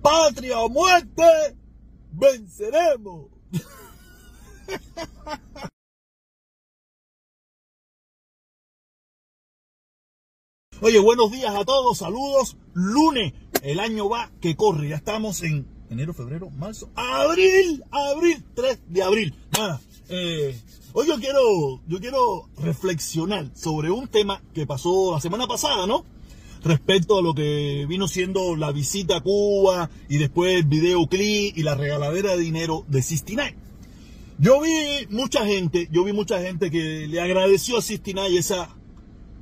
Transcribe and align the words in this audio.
patria 0.00 0.60
o 0.60 0.68
muerte, 0.68 1.56
venceremos. 2.12 3.26
Oye, 10.82 10.98
buenos 10.98 11.30
días 11.30 11.54
a 11.54 11.62
todos, 11.66 11.98
saludos. 11.98 12.56
Lunes, 12.72 13.34
el 13.62 13.80
año 13.80 14.08
va 14.08 14.30
que 14.40 14.56
corre, 14.56 14.88
ya 14.88 14.96
estamos 14.96 15.42
en 15.42 15.66
enero, 15.90 16.14
febrero, 16.14 16.48
marzo, 16.48 16.88
abril, 16.94 17.84
abril, 17.90 18.42
3 18.54 18.80
de 18.88 19.02
abril. 19.02 19.34
Eh, 20.08 20.58
hoy 20.94 21.06
yo 21.06 21.18
quiero, 21.18 21.82
yo 21.86 22.00
quiero 22.00 22.48
reflexionar 22.56 23.50
sobre 23.54 23.90
un 23.90 24.08
tema 24.08 24.40
que 24.54 24.66
pasó 24.66 25.12
la 25.12 25.20
semana 25.20 25.46
pasada, 25.46 25.86
¿no? 25.86 26.06
Respecto 26.62 27.18
a 27.18 27.22
lo 27.22 27.34
que 27.34 27.86
vino 27.88 28.06
siendo 28.06 28.54
la 28.56 28.70
visita 28.72 29.16
a 29.16 29.20
Cuba 29.22 29.90
y 30.08 30.18
después 30.18 30.56
el 30.56 30.64
videoclip 30.64 31.56
y 31.56 31.62
la 31.62 31.74
regaladera 31.74 32.36
de 32.36 32.42
dinero 32.42 32.84
de 32.88 33.02
69. 33.02 33.56
Yo 34.38 34.60
vi 34.60 35.06
mucha 35.10 35.44
gente, 35.44 35.88
yo 35.90 36.04
vi 36.04 36.12
mucha 36.12 36.40
gente 36.40 36.70
que 36.70 37.06
le 37.06 37.20
agradeció 37.20 37.78
a 37.78 37.82
69 37.82 38.38
esa 38.38 38.74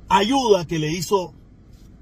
ayuda 0.09 0.65
que 0.65 0.79
le 0.79 0.91
hizo 0.91 1.33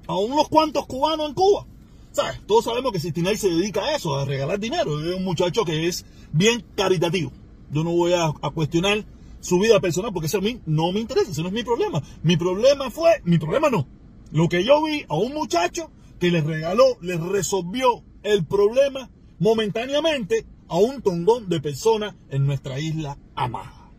a 0.08 0.18
unos 0.18 0.50
cuantos 0.50 0.86
cubanos 0.86 1.30
en 1.30 1.34
Cuba. 1.36 1.68
¿Sabes? 2.12 2.42
Todos 2.48 2.66
sabemos 2.66 2.92
que 2.92 3.00
Sistinay 3.00 3.38
se 3.38 3.50
dedica 3.50 3.86
a 3.86 3.96
eso, 3.96 4.16
a 4.16 4.26
regalar 4.26 4.60
dinero. 4.60 5.00
Es 5.00 5.16
un 5.16 5.24
muchacho 5.24 5.64
que 5.64 5.88
es 5.88 6.06
bien 6.32 6.66
caritativo. 6.76 7.32
Yo 7.72 7.84
no 7.84 7.92
voy 7.92 8.14
a, 8.14 8.26
a 8.26 8.50
cuestionar 8.50 9.06
su 9.40 9.60
vida 9.60 9.80
personal 9.80 10.12
porque 10.12 10.28
eso 10.28 10.40
a 10.40 10.42
mí 10.42 10.60
no 10.66 10.92
me 10.92 11.00
interesa, 11.00 11.32
ese 11.32 11.42
no 11.42 11.50
es 11.50 11.54
mi 11.54 11.64
problema. 11.64 12.02
Mi 12.24 12.38
problema 12.38 12.90
fue, 12.90 13.22
mi 13.24 13.38
problema 13.38 13.70
no. 13.70 13.86
Lo 14.32 14.50
que 14.50 14.64
yo 14.64 14.84
vi 14.84 15.06
a 15.08 15.16
un 15.16 15.34
muchacho 15.34 15.92
que 16.20 16.32
le 16.32 16.42
regaló, 16.42 16.98
le 17.02 17.18
resolvió 17.18 18.04
el 18.24 18.46
problema 18.46 19.10
momentáneamente 19.40 20.46
a 20.68 20.78
un 20.78 21.02
tongón 21.02 21.48
de 21.50 21.62
personas 21.62 22.16
en 22.30 22.46
nuestra 22.46 22.80
isla 22.80 23.18
amada. 23.36 23.92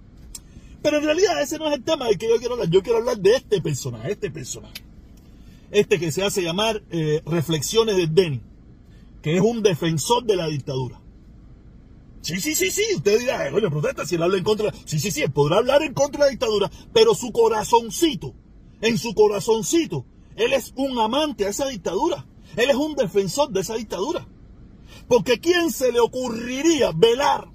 Pero 0.83 0.99
en 0.99 1.05
realidad 1.05 1.41
ese 1.43 1.59
no 1.59 1.69
es 1.69 1.75
el 1.75 1.85
tema 1.85 2.07
del 2.07 2.19
que 2.19 2.29
yo 2.29 2.39
quiero 2.39 2.55
hablar. 2.55 2.71
Yo 2.71 2.83
quiero 2.83 2.99
hablar 2.99 3.19
de 3.19 3.37
este 3.37 3.61
personaje, 3.61 4.13
este 4.13 4.31
personaje. 4.31 4.83
Este 5.71 5.99
que 5.99 6.13
se 6.13 6.25
hace 6.25 6.43
llamar 6.43 6.83
eh, 6.91 7.23
Reflexiones 7.27 7.97
de 7.97 8.07
Denny, 8.07 8.41
que 9.23 9.37
es 9.37 9.43
un 9.43 9.63
defensor 9.63 10.25
de 10.25 10.37
la 10.37 10.47
dictadura. 10.47 11.01
Sí, 12.21 12.41
sí, 12.41 12.55
sí, 12.55 12.71
sí, 12.71 12.83
usted 12.97 13.21
dirá, 13.21 13.51
bueno, 13.51 13.71
protesta 13.71 14.05
si 14.05 14.17
él 14.17 14.23
habla 14.23 14.39
en 14.39 14.45
contra. 14.45 14.73
Sí, 14.85 14.99
sí, 14.99 15.11
sí, 15.11 15.23
él 15.23 15.31
podrá 15.31 15.59
hablar 15.59 15.83
en 15.83 15.95
contra 15.95 16.21
de 16.21 16.27
la 16.27 16.31
dictadura, 16.31 16.71
pero 16.93 17.15
su 17.15 17.33
corazoncito, 17.33 18.35
en 18.81 18.99
su 18.99 19.15
corazoncito, 19.15 20.05
él 20.39 20.53
es 20.53 20.73
un 20.77 20.99
amante 20.99 21.45
a 21.45 21.49
esa 21.49 21.67
dictadura. 21.67 22.25
Él 22.57 22.71
es 22.71 22.77
un 22.77 22.95
defensor 22.95 23.51
de 23.51 23.61
esa 23.61 23.75
dictadura. 23.75 24.27
Porque 25.09 25.41
¿quién 25.41 25.71
se 25.71 25.93
le 25.93 26.01
ocurriría 26.01 26.93
velar 26.95 27.49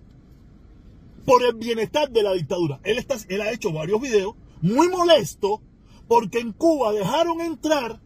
por 1.25 1.43
el 1.43 1.55
bienestar 1.55 2.11
de 2.11 2.23
la 2.23 2.33
dictadura? 2.33 2.79
Él, 2.83 2.97
está, 2.97 3.15
él 3.29 3.41
ha 3.41 3.51
hecho 3.51 3.71
varios 3.71 4.01
videos 4.01 4.35
muy 4.61 4.89
molesto 4.89 5.61
porque 6.07 6.39
en 6.39 6.51
Cuba 6.51 6.91
dejaron 6.91 7.39
entrar 7.39 8.01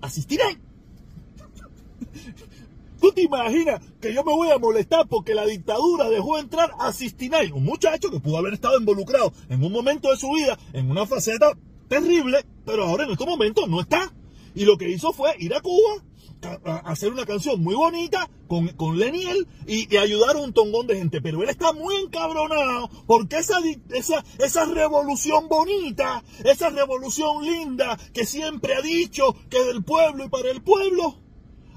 a 0.00 0.10
Sistinay. 0.10 0.58
¿Tú 3.00 3.12
te 3.12 3.22
imaginas 3.22 3.80
que 4.00 4.12
yo 4.12 4.24
me 4.24 4.32
voy 4.32 4.50
a 4.50 4.58
molestar 4.58 5.06
porque 5.06 5.34
la 5.34 5.46
dictadura 5.46 6.10
dejó 6.10 6.38
entrar 6.38 6.72
a 6.80 6.92
Sistinay, 6.92 7.52
un 7.52 7.62
muchacho 7.62 8.10
que 8.10 8.18
pudo 8.18 8.38
haber 8.38 8.54
estado 8.54 8.80
involucrado 8.80 9.32
en 9.48 9.62
un 9.62 9.70
momento 9.70 10.10
de 10.10 10.16
su 10.16 10.32
vida, 10.32 10.58
en 10.72 10.90
una 10.90 11.06
faceta 11.06 11.52
terrible, 11.88 12.44
pero 12.64 12.84
ahora 12.84 13.04
en 13.04 13.10
estos 13.10 13.26
momentos 13.26 13.68
no 13.68 13.80
está? 13.80 14.12
Y 14.54 14.64
lo 14.64 14.76
que 14.76 14.90
hizo 14.90 15.12
fue 15.12 15.34
ir 15.38 15.54
a 15.54 15.60
Cuba, 15.60 16.02
a 16.64 16.76
hacer 16.90 17.12
una 17.12 17.26
canción 17.26 17.62
muy 17.62 17.74
bonita 17.74 18.28
con, 18.46 18.68
con 18.68 18.98
Leniel 18.98 19.46
y, 19.66 19.96
ayudar 19.96 20.36
a 20.36 20.40
un 20.40 20.52
tongón 20.52 20.86
de 20.86 20.96
gente. 20.96 21.20
Pero 21.20 21.42
él 21.42 21.48
está 21.48 21.72
muy 21.72 21.96
encabronado 21.96 22.88
porque 23.06 23.38
esa, 23.38 23.58
esa, 23.90 24.24
esa 24.38 24.64
revolución 24.66 25.48
bonita, 25.48 26.22
esa 26.44 26.70
revolución 26.70 27.44
linda 27.44 27.98
que 28.12 28.24
siempre 28.24 28.74
ha 28.74 28.82
dicho 28.82 29.34
que 29.50 29.62
del 29.64 29.82
pueblo 29.82 30.24
y 30.24 30.28
para 30.28 30.50
el 30.50 30.62
pueblo, 30.62 31.16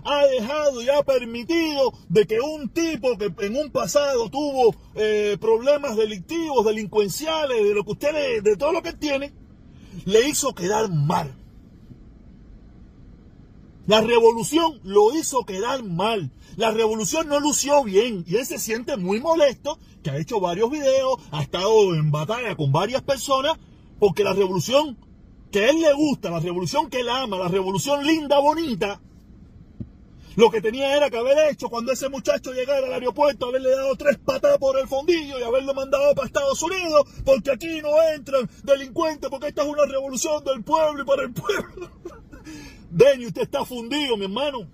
ha 0.04 0.26
dejado 0.26 0.82
y 0.82 0.90
ha 0.90 1.04
permitido 1.04 1.94
de 2.10 2.26
que 2.26 2.40
un 2.40 2.70
tipo 2.70 3.18
que 3.20 3.32
en 3.46 3.56
un 3.56 3.70
pasado 3.70 4.30
tuvo 4.30 4.76
eh, 4.96 5.38
problemas 5.40 5.96
delictivos, 5.96 6.66
delincuenciales, 6.66 7.64
de 7.64 7.74
lo 7.76 7.84
que 7.84 7.92
usted 7.92 8.42
de 8.42 8.58
todo 8.58 8.72
lo 8.72 8.82
que 8.82 8.94
tiene, 8.94 9.32
le 10.06 10.28
hizo 10.28 10.54
quedar 10.54 10.90
mal. 10.92 11.36
La 13.88 14.02
revolución 14.02 14.80
lo 14.84 15.14
hizo 15.16 15.44
quedar 15.46 15.84
mal. 15.84 16.32
La 16.56 16.72
revolución 16.72 17.28
no 17.28 17.40
lució 17.40 17.84
bien 17.84 18.24
y 18.28 18.36
él 18.36 18.46
se 18.46 18.60
siente 18.60 18.98
muy 18.98 19.20
molesto, 19.20 19.80
que 20.04 20.12
ha 20.12 20.18
hecho 20.18 20.40
varios 20.40 20.70
videos, 20.70 21.20
ha 21.32 21.42
estado 21.42 21.96
en 21.96 22.12
batalla 22.12 22.56
con 22.56 22.72
varias 22.72 23.02
personas, 23.02 23.58
porque 24.00 24.24
la 24.24 24.34
revolución 24.34 24.98
que 25.52 25.66
a 25.66 25.70
él 25.70 25.82
le 25.82 25.94
gusta, 25.94 26.30
la 26.30 26.40
revolución 26.40 26.90
que 26.90 27.02
él 27.02 27.10
ama, 27.10 27.38
la 27.38 27.48
revolución 27.48 28.06
linda, 28.06 28.40
bonita, 28.40 29.02
lo 30.36 30.50
que 30.50 30.62
tenía 30.62 30.96
era 30.96 31.10
que 31.10 31.18
haber 31.18 31.52
hecho 31.52 31.70
cuando 31.70 31.92
ese 31.92 32.10
muchacho 32.10 32.54
llegara 32.54 32.88
al 32.88 32.94
aeropuerto, 32.94 33.48
haberle 33.48 33.72
dado 33.72 33.96
tres 33.96 34.18
patadas 34.18 34.58
por 34.58 34.78
el 34.80 34.88
fondillo 34.88 35.40
y 35.40 35.44
haberlo 35.44 35.74
mandado 35.74 36.16
para 36.16 36.28
Estados 36.28 36.62
Unidos, 36.62 37.06
porque 37.26 37.52
aquí 37.52 37.82
no 37.82 37.90
entran 38.16 38.50
delincuentes, 38.64 39.30
porque 39.30 39.48
esta 39.48 39.64
es 39.64 39.68
una 39.68 39.86
revolución 39.86 40.44
del 40.44 40.64
pueblo 40.64 41.02
y 41.02 41.06
para 41.06 41.24
el 41.24 41.34
pueblo. 41.34 41.90
Denny, 42.92 43.28
usted 43.28 43.44
está 43.44 43.66
fundido, 43.66 44.18
mi 44.18 44.26
hermano. 44.26 44.68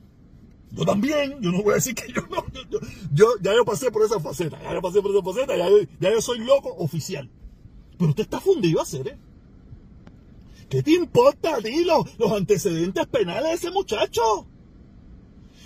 Yo 0.72 0.86
también, 0.86 1.38
yo 1.42 1.52
no 1.52 1.64
voy 1.64 1.74
a 1.74 1.76
decir 1.76 1.96
que 1.96 2.12
yo 2.12 2.22
no. 2.30 2.44
Yo, 2.70 2.80
yo, 3.14 3.28
ya 3.42 3.54
yo 3.56 3.66
pasé 3.66 3.90
por 3.90 4.04
esa 4.04 4.20
faceta, 4.20 4.62
ya 4.62 4.74
yo 4.74 4.82
pasé 4.82 5.02
por 5.02 5.12
esa 5.12 5.24
faceta, 5.24 5.56
ya, 5.58 6.12
yo 6.12 6.22
soy 6.22 6.40
loco 6.40 6.76
oficial. 6.78 7.30
Pero 7.98 8.10
usted 8.10 8.24
está 8.24 8.40
fundido 8.40 8.80
a 8.80 8.84
hacer, 8.84 9.08
¿eh? 9.08 9.18
¿Qué 10.70 10.84
te 10.84 10.92
importa 10.92 11.56
a 11.56 11.62
ti 11.62 11.86
los 11.86 12.32
antecedentes 12.32 13.08
penales 13.08 13.44
de 13.44 13.54
ese 13.54 13.72
muchacho? 13.72 14.46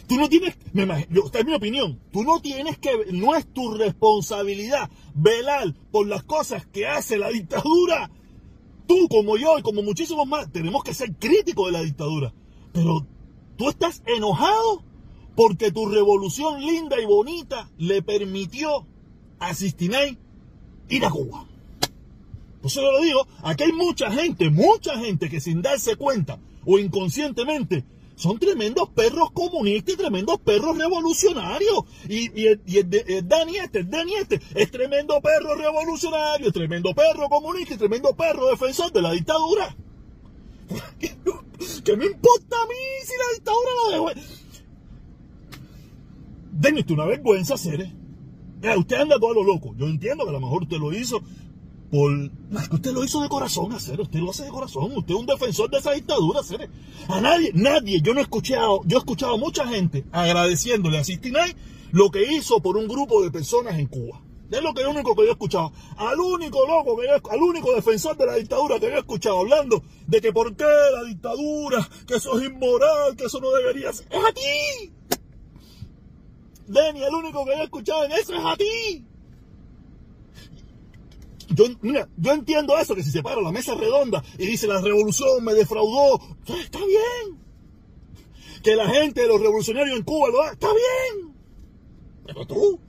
Tú 0.07 0.17
no 0.17 0.27
tienes, 0.27 0.57
me 0.73 0.83
imagino, 0.83 1.25
esta 1.25 1.39
es 1.39 1.45
mi 1.45 1.53
opinión, 1.53 1.99
tú 2.11 2.23
no 2.23 2.41
tienes 2.41 2.77
que, 2.77 2.89
no 3.11 3.35
es 3.35 3.45
tu 3.53 3.73
responsabilidad 3.73 4.89
velar 5.13 5.73
por 5.91 6.07
las 6.07 6.23
cosas 6.23 6.65
que 6.65 6.87
hace 6.87 7.17
la 7.17 7.29
dictadura. 7.29 8.11
Tú 8.87 9.07
como 9.09 9.37
yo 9.37 9.57
y 9.57 9.61
como 9.61 9.83
muchísimos 9.83 10.27
más 10.27 10.51
tenemos 10.51 10.83
que 10.83 10.93
ser 10.93 11.13
críticos 11.15 11.67
de 11.67 11.71
la 11.71 11.81
dictadura. 11.81 12.33
Pero 12.73 13.05
tú 13.57 13.69
estás 13.69 14.03
enojado 14.05 14.83
porque 15.35 15.71
tu 15.71 15.87
revolución 15.87 16.61
linda 16.61 16.99
y 16.99 17.05
bonita 17.05 17.69
le 17.77 18.01
permitió 18.01 18.85
a 19.39 19.53
Sistinay 19.53 20.17
ir 20.89 21.05
a 21.05 21.09
Cuba. 21.09 21.47
Por 22.61 22.69
eso 22.69 22.81
lo 22.81 23.01
digo, 23.01 23.25
aquí 23.43 23.63
hay 23.63 23.71
mucha 23.71 24.11
gente, 24.11 24.49
mucha 24.49 24.99
gente 24.99 25.29
que 25.29 25.39
sin 25.39 25.61
darse 25.61 25.95
cuenta 25.95 26.39
o 26.65 26.77
inconscientemente 26.77 27.85
son 28.15 28.37
tremendos 28.39 28.89
perros 28.89 29.31
comunistas 29.31 29.95
y 29.95 29.97
tremendos 29.97 30.39
perros 30.39 30.77
revolucionarios. 30.77 31.83
Y, 32.07 32.27
y, 32.39 32.59
y 32.65 32.77
este, 32.77 33.21
Dani 33.23 33.57
este, 33.57 34.39
es 34.55 34.71
tremendo 34.71 35.19
perro 35.21 35.55
revolucionario, 35.55 36.47
es 36.47 36.53
tremendo 36.53 36.93
perro 36.93 37.29
comunista 37.29 37.73
y 37.73 37.77
tremendo 37.77 38.15
perro 38.15 38.47
defensor 38.49 38.91
de 38.91 39.01
la 39.01 39.11
dictadura. 39.11 39.75
¿Qué, 40.99 41.97
me 41.97 42.05
importa 42.05 42.55
a 42.61 42.65
mí 42.65 42.75
si 43.03 43.13
la 43.17 43.33
dictadura 43.35 43.71
la 43.89 44.13
esto 46.69 46.79
es 46.79 46.91
una 46.91 47.05
vergüenza. 47.05 47.55
Mira, 48.61 48.77
usted 48.77 48.95
anda 48.95 49.19
todo 49.19 49.31
a 49.31 49.33
lo 49.35 49.43
loco. 49.43 49.73
Yo 49.77 49.87
entiendo 49.87 50.23
que 50.23 50.29
a 50.29 50.33
lo 50.33 50.39
mejor 50.39 50.63
usted 50.63 50.77
lo 50.77 50.93
hizo 50.93 51.21
por... 51.91 52.11
Usted 52.71 52.93
lo 52.93 53.03
hizo 53.03 53.21
de 53.21 53.29
corazón, 53.29 53.73
hacer, 53.73 53.99
usted 53.99 54.19
lo 54.19 54.31
hace 54.31 54.45
de 54.45 54.49
corazón, 54.49 54.91
usted 54.95 55.13
es 55.13 55.19
un 55.19 55.25
defensor 55.25 55.69
de 55.69 55.77
esa 55.77 55.91
dictadura, 55.91 56.39
hacer. 56.39 56.69
A 57.09 57.19
nadie, 57.19 57.51
nadie, 57.53 58.01
yo 58.01 58.13
no 58.13 58.21
he 58.21 58.23
escuchado, 58.23 58.81
yo 58.85 58.97
he 58.97 58.99
escuchado 58.99 59.35
a 59.35 59.37
mucha 59.37 59.67
gente 59.67 60.05
agradeciéndole 60.11 60.97
a 60.97 61.03
Sistinay 61.03 61.53
lo 61.91 62.09
que 62.09 62.33
hizo 62.33 62.61
por 62.61 62.77
un 62.77 62.87
grupo 62.87 63.21
de 63.21 63.29
personas 63.29 63.77
en 63.77 63.87
Cuba. 63.87 64.21
Es 64.49 64.61
lo 64.61 64.73
que 64.73 64.85
único 64.85 65.15
que 65.15 65.23
yo 65.23 65.29
he 65.29 65.31
escuchado. 65.31 65.71
Al 65.95 66.19
único 66.19 66.67
loco 66.67 66.97
que 66.97 67.07
al 67.09 67.41
único 67.41 67.73
defensor 67.73 68.17
de 68.17 68.25
la 68.25 68.35
dictadura 68.35 68.79
que 68.79 68.87
yo 68.87 68.95
he 68.95 68.99
escuchado 68.99 69.39
hablando 69.39 69.81
de 70.07 70.19
que 70.19 70.33
por 70.33 70.55
qué 70.55 70.65
la 70.65 71.03
dictadura, 71.07 71.89
que 72.05 72.15
eso 72.15 72.37
es 72.37 72.47
inmoral, 72.49 73.15
que 73.15 73.25
eso 73.25 73.39
no 73.39 73.49
debería 73.51 73.93
ser. 73.93 74.07
¡Es 74.09 74.25
a 74.25 74.33
ti! 74.33 74.93
Denny, 76.67 77.03
el 77.03 77.13
único 77.13 77.45
que 77.45 77.51
yo 77.51 77.61
he 77.61 77.63
escuchado 77.63 78.03
en 78.05 78.11
eso 78.11 78.33
es 78.33 78.43
a 78.43 78.57
ti. 78.57 79.05
Yo, 81.53 81.65
mira, 81.81 82.07
yo 82.17 82.31
entiendo 82.31 82.77
eso, 82.77 82.95
que 82.95 83.03
si 83.03 83.11
se 83.11 83.23
para 83.23 83.41
la 83.41 83.51
mesa 83.51 83.75
redonda 83.75 84.23
y 84.37 84.45
dice 84.45 84.67
la 84.67 84.81
revolución 84.81 85.43
me 85.43 85.53
defraudó, 85.53 86.19
está 86.47 86.79
bien. 86.79 87.39
Que 88.63 88.75
la 88.75 88.87
gente 88.89 89.21
de 89.21 89.27
los 89.27 89.41
revolucionarios 89.41 89.97
en 89.97 90.03
Cuba 90.03 90.29
lo 90.29 90.41
haga, 90.41 90.53
está 90.53 90.67
bien. 90.67 91.33
Pero 92.25 92.45
tú, 92.45 92.79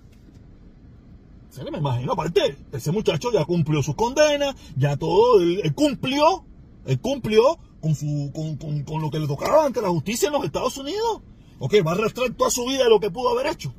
se 1.52 1.70
me 1.70 1.76
imagino, 1.76 2.12
aparte, 2.12 2.56
ese 2.72 2.92
muchacho 2.92 3.30
ya 3.30 3.44
cumplió 3.44 3.82
sus 3.82 3.94
condenas, 3.94 4.54
ya 4.74 4.96
todo, 4.96 5.38
él 5.40 5.74
cumplió, 5.74 6.44
él 6.86 6.98
cumplió 6.98 7.58
con, 7.80 7.94
su, 7.94 8.30
con, 8.34 8.56
con, 8.56 8.84
con, 8.84 9.02
lo 9.02 9.10
que 9.10 9.18
le 9.18 9.26
tocaba 9.26 9.66
ante 9.66 9.82
la 9.82 9.90
justicia 9.90 10.28
en 10.28 10.32
los 10.32 10.44
Estados 10.44 10.78
Unidos. 10.78 11.20
Ok, 11.58 11.74
va 11.86 11.92
a 11.92 11.94
arrastrar 11.94 12.30
toda 12.30 12.50
su 12.50 12.64
vida 12.64 12.84
de 12.84 12.90
lo 12.90 13.00
que 13.00 13.10
pudo 13.10 13.28
haber 13.30 13.52
hecho. 13.52 13.74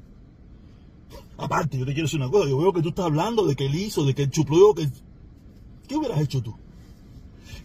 Aparte, 1.38 1.78
yo 1.78 1.86
te 1.86 1.94
quiero 1.94 2.06
decir 2.06 2.20
una 2.20 2.30
cosa, 2.30 2.50
yo 2.50 2.58
veo 2.58 2.74
que 2.74 2.82
tú 2.82 2.90
estás 2.90 3.06
hablando 3.06 3.46
de 3.46 3.56
que 3.56 3.66
él 3.66 3.76
hizo, 3.76 4.06
de 4.06 4.14
que 4.14 4.24
él 4.24 4.30
chupló, 4.30 4.74
que... 4.74 4.88
¿Qué 5.88 5.96
hubieras 5.96 6.22
hecho 6.22 6.42
tú? 6.42 6.56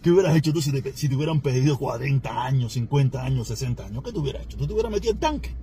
¿Qué 0.01 0.11
hubieras 0.11 0.35
hecho 0.35 0.53
tú 0.53 0.61
si 0.61 0.71
te, 0.71 1.15
hubieran 1.15 1.41
pedido 1.41 1.77
40 1.77 2.45
años, 2.45 2.73
50 2.73 3.23
años, 3.23 3.47
60 3.47 3.85
años? 3.85 4.03
¿Qué 4.03 4.11
te 4.11 4.19
hubieras 4.19 4.43
hecho? 4.43 4.57
¿Tú 4.57 4.65
te 4.65 4.73
hubieras 4.73 4.91
metido 4.91 5.13
en 5.13 5.19
tanque? 5.19 5.55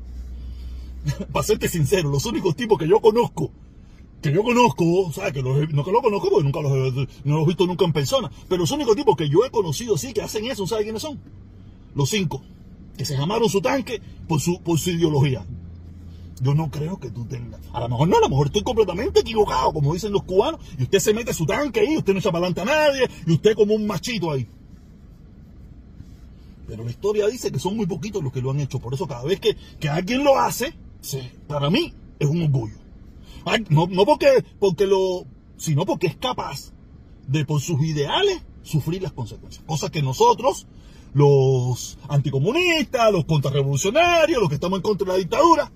Para 1.33 1.45
serte 1.45 1.69
sincero, 1.69 2.11
los 2.11 2.25
únicos 2.27 2.55
tipos 2.55 2.79
que 2.79 2.89
yo 2.89 3.01
conozco, 3.01 3.51
que 4.23 4.33
yo 4.33 4.43
conozco, 4.43 5.11
¿sabes? 5.13 5.33
Que 5.33 5.43
los, 5.43 5.57
no 5.73 5.85
que 5.85 5.93
lo 5.93 6.03
conozco 6.03 6.31
porque 6.31 6.45
nunca 6.45 6.61
los 6.61 6.73
he, 6.73 7.09
los 7.25 7.47
visto 7.47 7.67
nunca 7.67 7.85
en 7.85 7.93
persona, 7.93 8.31
pero 8.49 8.61
los 8.61 8.71
únicos 8.71 8.97
tipos 8.97 9.17
que 9.17 9.29
yo 9.29 9.45
he 9.45 9.51
conocido, 9.51 9.97
sí, 9.97 10.13
que 10.13 10.23
hacen 10.23 10.47
eso, 10.47 10.67
¿sabes 10.67 10.85
quiénes 10.85 11.03
son? 11.03 11.19
Los 11.95 12.11
cinco, 12.11 12.43
que 12.97 13.05
se 13.05 13.17
llamaron 13.17 13.49
su 13.49 13.61
tanque 13.61 14.01
por 14.29 14.41
su 14.41 14.91
ideología. 14.91 15.47
Yo 16.41 16.55
no 16.55 16.71
creo 16.71 16.99
que 16.99 17.11
tú 17.11 17.25
tengas. 17.25 17.61
A 17.73 17.81
lo 17.81 17.89
mejor 17.89 18.09
no, 18.09 18.19
a 18.19 18.21
lo 18.21 18.29
mejor 18.29 18.49
estoy 18.49 18.63
completamente 18.63 19.21
equivocado, 19.21 19.73
como 19.73 19.95
dicen 19.95 20.13
los 20.13 20.25
cubanos, 20.25 20.61
y 20.79 20.83
usted 20.83 20.99
se 20.99 21.15
mete 21.15 21.33
su 21.33 21.47
tanque 21.47 21.81
ahí, 21.81 21.97
usted 21.97 22.13
no 22.13 22.19
echa 22.19 22.31
para 22.31 22.47
adelante 22.47 22.61
a 22.61 22.65
nadie, 22.65 23.09
y 23.27 23.33
usted 23.33 23.55
como 23.55 23.75
un 23.75 23.87
machito 23.87 24.31
ahí. 24.31 24.47
Pero 26.67 26.85
la 26.85 26.91
historia 26.91 27.27
dice 27.29 27.51
que 27.51 27.59
son 27.59 27.77
muy 27.77 27.87
poquitos 27.87 28.23
los 28.23 28.33
que 28.33 28.43
lo 28.43 28.51
han 28.51 28.61
hecho. 28.61 28.79
Por 28.79 28.93
eso 28.93 29.07
cada 29.07 29.25
vez 29.25 29.41
que, 29.41 29.57
que 29.79 29.89
alguien 29.89 30.25
lo 30.25 30.39
hace, 30.39 30.75
para 31.47 31.71
mí 31.71 31.95
es 32.19 32.29
un 32.29 32.43
orgullo. 32.43 32.77
no, 33.71 33.87
no 33.87 34.05
porque, 34.05 34.45
porque 34.59 34.87
lo, 34.87 35.25
sino 35.57 35.87
porque 35.87 36.09
es 36.09 36.17
capaz 36.17 36.73
de 37.29 37.45
por 37.45 37.61
sus 37.61 37.81
ideales 37.83 38.43
sufrir 38.63 39.03
las 39.03 39.13
consecuencias. 39.13 39.65
Cosa 39.65 39.91
que 39.91 40.03
nosotros, 40.03 40.67
los 41.15 41.99
anticomunistas, 42.09 43.13
los 43.13 43.25
contrarrevolucionarios, 43.25 44.41
los 44.41 44.49
que 44.49 44.57
estamos 44.57 44.79
en 44.79 44.83
contra 44.83 45.07
de 45.07 45.13
la 45.13 45.19
dictadura, 45.19 45.73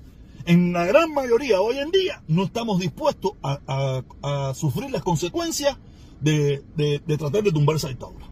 en 0.50 0.72
la 0.72 0.84
gran 0.84 1.14
mayoría 1.14 1.60
hoy 1.60 1.78
en 1.78 1.92
día 1.92 2.24
no 2.26 2.42
estamos 2.42 2.80
dispuestos 2.80 3.32
a, 3.42 4.52
sufrir 4.54 4.90
las 4.90 5.02
consecuencias 5.02 5.78
de, 6.20 6.64
tratar 7.06 7.44
de 7.44 7.52
tumbar 7.52 7.76
esa 7.76 7.88
dictadura. 7.88 8.26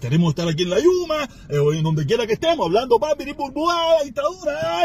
Queremos 0.00 0.30
estar 0.30 0.46
aquí 0.46 0.62
en 0.62 0.70
la 0.70 0.78
Yuma, 0.78 1.28
eh, 1.48 1.58
o 1.58 1.72
en 1.72 1.82
donde 1.82 2.06
quiera 2.06 2.26
que 2.26 2.34
estemos, 2.34 2.66
hablando 2.66 3.00
papi, 3.00 3.32
burbuja, 3.32 4.04
dictadura, 4.04 4.82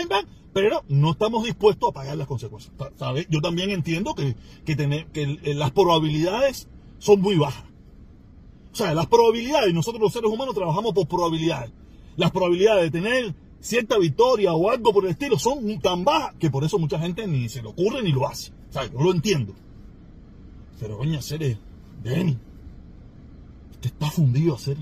pero 0.54 0.84
no 0.88 1.12
estamos 1.12 1.44
dispuestos 1.44 1.90
a 1.90 1.94
pagar 1.94 2.18
las 2.18 2.28
consecuencias. 2.28 2.74
¿sabes? 2.96 3.28
Yo 3.30 3.42
también 3.42 3.70
entiendo 3.70 4.16
que, 4.16 4.36
que, 4.66 4.76
tener, 4.76 5.06
que 5.08 5.38
las 5.54 5.72
probabilidades 5.72 6.68
son 6.98 7.22
muy 7.22 7.36
bajas. 7.36 7.66
O 8.72 8.76
sea, 8.76 8.96
las 8.96 9.06
probabilidades, 9.06 9.72
nosotros 9.74 10.02
los 10.02 10.14
seres 10.14 10.32
humanos 10.32 10.56
trabajamos 10.56 10.94
por 10.94 11.08
probabilidades. 11.08 11.72
Las 12.16 12.32
probabilidades 12.32 12.92
de 12.92 13.00
tener 13.00 13.36
cierta 13.62 13.98
victoria 13.98 14.54
o 14.54 14.70
algo 14.70 14.92
por 14.92 15.06
el 15.06 15.12
estilo 15.12 15.40
son 15.40 15.80
tan 15.80 16.04
bajas 16.04 16.36
que 16.40 16.50
por 16.50 16.64
eso 16.64 16.80
mucha 16.80 17.00
gente 17.00 17.26
ni 17.28 17.48
se 17.48 17.62
le 17.62 17.70
ocurre 17.70 18.02
ni 18.04 18.12
lo 18.12 18.28
hace. 18.28 18.52
O 18.70 18.74
sea, 18.74 18.86
yo 18.86 19.00
lo 19.00 19.12
entiendo. 19.12 19.54
Pero 20.80 20.98
coño, 20.98 21.20
hacer 21.20 21.58
Denny, 22.04 22.38
te 23.80 23.88
está 23.90 24.10
fundido 24.10 24.54
a 24.54 24.56
hacer. 24.58 24.78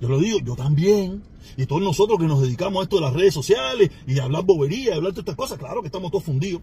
Yo 0.00 0.08
lo 0.08 0.18
digo, 0.18 0.38
yo 0.38 0.56
también. 0.56 1.22
Y 1.56 1.66
todos 1.66 1.82
nosotros 1.82 2.18
que 2.18 2.26
nos 2.26 2.40
dedicamos 2.40 2.80
a 2.80 2.82
esto 2.84 2.96
de 2.96 3.02
las 3.02 3.12
redes 3.12 3.34
sociales 3.34 3.90
y 4.06 4.18
a 4.18 4.24
hablar 4.24 4.44
bobería, 4.44 4.94
y 4.94 4.96
hablar 4.96 5.12
de 5.12 5.20
estas 5.20 5.36
cosas, 5.36 5.58
claro 5.58 5.82
que 5.82 5.88
estamos 5.88 6.10
todos 6.10 6.24
fundidos. 6.24 6.62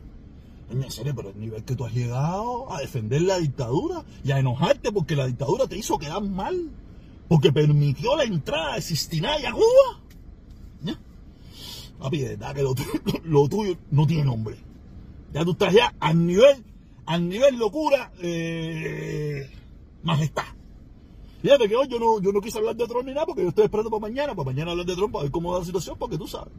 Coño, 0.68 0.90
serio, 0.90 1.14
pero 1.16 1.30
el 1.30 1.40
nivel 1.40 1.64
que 1.64 1.76
tú 1.76 1.86
has 1.86 1.94
llegado 1.94 2.72
a 2.74 2.80
defender 2.80 3.22
la 3.22 3.38
dictadura 3.38 4.04
y 4.24 4.32
a 4.32 4.40
enojarte 4.40 4.92
porque 4.92 5.16
la 5.16 5.28
dictadura 5.28 5.68
te 5.68 5.78
hizo 5.78 6.00
quedar 6.00 6.24
mal, 6.24 6.70
porque 7.28 7.52
permitió 7.52 8.16
la 8.16 8.24
entrada 8.24 8.76
de 8.76 8.82
Sistina 8.82 9.40
y 9.40 9.46
a 9.46 9.52
Cuba. 9.52 10.05
Papi, 12.00 12.20
de 12.20 12.36
verdad 12.36 12.56
que 12.56 12.64
lo, 13.24 13.48
tuyo 13.48 13.76
no 13.92 14.06
tiene 14.06 14.26
nombre. 14.26 14.58
Ya 15.34 15.44
tú 15.44 15.52
estás 15.52 15.74
ya 15.74 15.94
al 16.00 16.26
nivel, 16.26 16.64
al 17.06 17.28
nivel 17.28 17.58
locura, 17.58 18.12
eh, 18.22 19.50
majestad. 20.04 20.46
Fíjate 21.42 21.68
que 21.68 21.76
hoy 21.76 21.88
yo 21.88 22.00
no, 22.00 22.20
yo 22.20 22.32
no 22.32 22.42
quise 22.42 22.58
hablar 22.58 22.76
de 22.76 22.88
Trump 22.88 23.06
ni 23.06 23.14
nada 23.14 23.26
porque 23.26 23.44
yo 23.44 23.50
estoy 23.50 23.66
esperando 23.66 23.92
para 23.92 24.02
mañana, 24.02 24.34
para 24.34 24.46
mañana 24.46 24.72
hablar 24.72 24.86
de 24.86 24.96
Trump, 24.96 25.14
para 25.14 25.24
ver 25.24 25.32
cómo 25.32 25.52
va 25.52 25.60
la 25.60 25.66
situación, 25.66 25.96
porque 25.98 26.18
tú 26.18 26.28
sabes. 26.28 26.54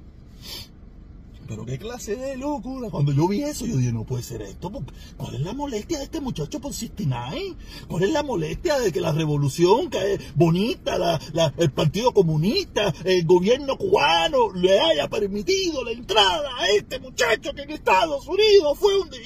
Pero 1.46 1.64
qué 1.64 1.78
clase 1.78 2.16
de 2.16 2.36
locura. 2.36 2.90
Cuando 2.90 3.12
yo 3.12 3.28
vi 3.28 3.42
eso, 3.42 3.66
yo 3.66 3.76
dije, 3.76 3.92
no 3.92 4.04
puede 4.04 4.22
ser 4.22 4.42
esto. 4.42 4.70
¿Cuál 5.16 5.34
es 5.34 5.40
la 5.40 5.52
molestia 5.52 5.98
de 5.98 6.04
este 6.04 6.20
muchacho 6.20 6.60
por 6.60 6.72
69? 6.72 7.54
¿Cuál 7.88 8.02
es 8.04 8.12
la 8.12 8.22
molestia 8.22 8.78
de 8.78 8.92
que 8.92 9.00
la 9.00 9.12
revolución, 9.12 9.90
que 9.90 10.14
es 10.14 10.20
bonita, 10.34 11.20
el 11.56 11.70
Partido 11.70 12.12
Comunista, 12.12 12.92
el 13.04 13.24
gobierno 13.24 13.76
cubano, 13.76 14.52
le 14.52 14.80
haya 14.80 15.08
permitido 15.08 15.84
la 15.84 15.92
entrada 15.92 16.50
a 16.58 16.68
este 16.68 16.98
muchacho 16.98 17.52
que 17.54 17.62
en 17.62 17.70
Estados 17.70 18.26
Unidos 18.26 18.78
fue 18.78 18.98
un... 19.00 19.10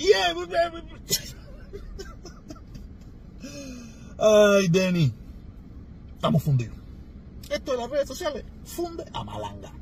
Ay, 4.18 4.68
Denny. 4.68 5.12
Estamos 6.14 6.42
fundidos. 6.42 6.76
Esto 7.50 7.72
de 7.72 7.78
las 7.78 7.90
redes 7.90 8.06
sociales 8.06 8.44
funde 8.64 9.04
a 9.12 9.24
malanga. 9.24 9.72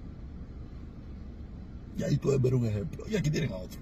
Y 1.98 2.04
ahí 2.04 2.16
puedes 2.16 2.40
ver 2.40 2.54
un 2.54 2.64
ejemplo. 2.64 3.04
Y 3.08 3.16
aquí 3.16 3.28
tienen 3.28 3.52
a 3.52 3.56
otro. 3.56 3.80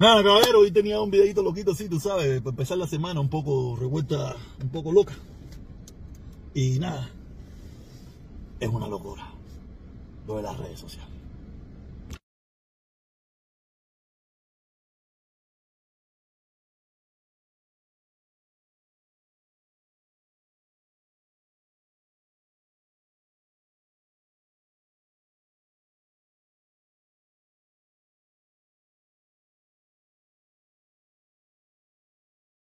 Nada, 0.00 0.22
caballero, 0.22 0.60
hoy 0.60 0.70
tenía 0.70 1.00
un 1.00 1.10
videito 1.10 1.42
loquito 1.42 1.72
así, 1.72 1.88
tú 1.88 1.98
sabes, 1.98 2.40
para 2.40 2.50
empezar 2.50 2.78
la 2.78 2.86
semana 2.86 3.18
un 3.18 3.28
poco 3.28 3.76
revuelta, 3.76 4.36
un 4.62 4.68
poco 4.68 4.92
loca. 4.92 5.14
Y 6.54 6.78
nada, 6.78 7.10
es 8.60 8.68
una 8.68 8.86
locura 8.86 9.28
lo 10.26 10.36
de 10.36 10.42
las 10.42 10.56
redes 10.56 10.78
sociales. 10.78 11.07